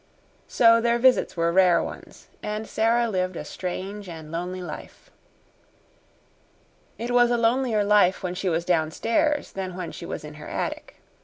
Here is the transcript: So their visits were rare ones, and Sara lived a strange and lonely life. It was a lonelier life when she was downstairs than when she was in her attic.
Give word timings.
So 0.47 0.81
their 0.81 0.97
visits 0.97 1.37
were 1.37 1.51
rare 1.51 1.83
ones, 1.83 2.27
and 2.41 2.67
Sara 2.67 3.07
lived 3.07 3.35
a 3.35 3.45
strange 3.45 4.09
and 4.09 4.31
lonely 4.31 4.59
life. 4.63 5.11
It 6.97 7.11
was 7.11 7.29
a 7.29 7.37
lonelier 7.37 7.83
life 7.83 8.23
when 8.23 8.33
she 8.33 8.49
was 8.49 8.65
downstairs 8.65 9.51
than 9.51 9.75
when 9.75 9.91
she 9.91 10.07
was 10.07 10.23
in 10.23 10.33
her 10.41 10.47
attic. 10.47 10.95